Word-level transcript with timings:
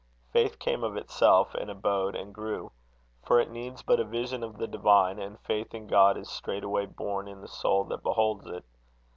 Faith 0.33 0.57
came 0.57 0.83
of 0.83 0.97
itself, 0.97 1.53
and 1.53 1.69
abode, 1.69 2.15
and 2.15 2.33
grew; 2.33 2.71
for 3.23 3.39
it 3.39 3.51
needs 3.51 3.83
but 3.83 3.99
a 3.99 4.03
vision 4.03 4.41
of 4.43 4.57
the 4.57 4.65
Divine, 4.65 5.19
and 5.19 5.39
faith 5.41 5.75
in 5.75 5.85
God 5.85 6.17
is 6.17 6.27
straightway 6.27 6.87
born 6.87 7.27
in 7.27 7.41
the 7.41 7.47
soul 7.47 7.83
that 7.83 8.01
beholds 8.01 8.47
it. 8.47 8.63